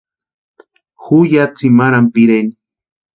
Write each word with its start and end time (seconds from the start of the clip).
Ju 1.03 1.19
ya 1.33 1.43
tsimarhani 1.55 2.09
pireni. 2.13 2.53